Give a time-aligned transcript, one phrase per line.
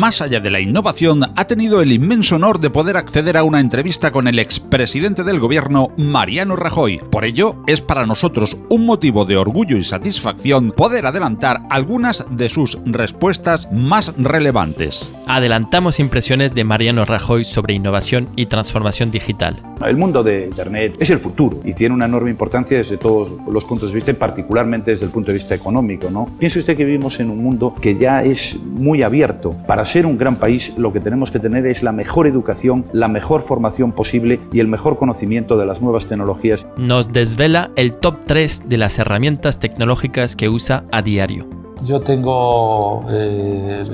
[0.00, 3.60] Más allá de la innovación, ha tenido el inmenso honor de poder acceder a una
[3.60, 7.02] entrevista con el expresidente del gobierno, Mariano Rajoy.
[7.10, 12.48] Por ello, es para nosotros un motivo de orgullo y satisfacción poder adelantar algunas de
[12.48, 15.12] sus respuestas más relevantes.
[15.32, 19.54] Adelantamos impresiones de Mariano Rajoy sobre innovación y transformación digital.
[19.86, 23.62] El mundo de Internet es el futuro y tiene una enorme importancia desde todos los
[23.64, 26.10] puntos de vista, particularmente desde el punto de vista económico.
[26.10, 26.26] ¿no?
[26.40, 29.54] Piense usted que vivimos en un mundo que ya es muy abierto.
[29.68, 33.06] Para ser un gran país lo que tenemos que tener es la mejor educación, la
[33.06, 36.66] mejor formación posible y el mejor conocimiento de las nuevas tecnologías.
[36.76, 41.46] Nos desvela el top 3 de las herramientas tecnológicas que usa a diario.
[41.84, 43.84] Yo tengo eh,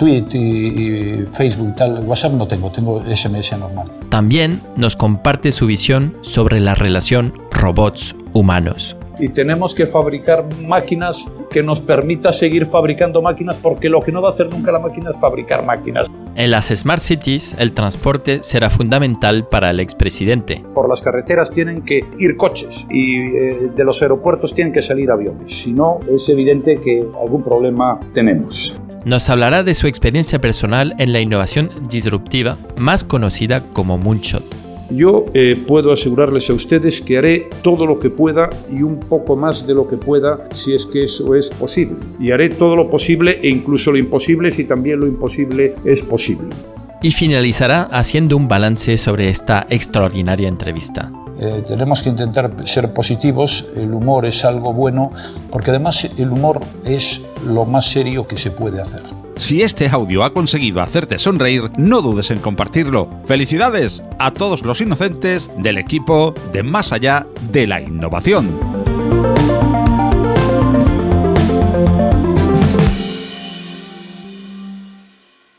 [0.00, 3.86] Twitter y, y, Facebook, tal, WhatsApp no tengo, tengo SMS normal.
[4.08, 8.96] También nos comparte su visión sobre la relación robots-humanos.
[9.18, 14.22] Y tenemos que fabricar máquinas que nos permita seguir fabricando máquinas porque lo que no
[14.22, 16.10] va a hacer nunca la máquina es fabricar máquinas.
[16.36, 20.64] En las Smart Cities, el transporte será fundamental para el expresidente.
[20.72, 25.10] Por las carreteras tienen que ir coches y eh, de los aeropuertos tienen que salir
[25.10, 25.52] aviones.
[25.52, 28.79] Si no, es evidente que algún problema tenemos.
[29.04, 34.44] Nos hablará de su experiencia personal en la innovación disruptiva, más conocida como Moonshot.
[34.90, 39.36] Yo eh, puedo asegurarles a ustedes que haré todo lo que pueda y un poco
[39.36, 41.96] más de lo que pueda si es que eso es posible.
[42.18, 46.48] Y haré todo lo posible e incluso lo imposible si también lo imposible es posible.
[47.02, 51.08] Y finalizará haciendo un balance sobre esta extraordinaria entrevista.
[51.42, 55.10] Eh, tenemos que intentar ser positivos, el humor es algo bueno,
[55.50, 59.00] porque además el humor es lo más serio que se puede hacer.
[59.36, 63.08] Si este audio ha conseguido hacerte sonreír, no dudes en compartirlo.
[63.24, 68.50] Felicidades a todos los inocentes del equipo de Más allá de la innovación.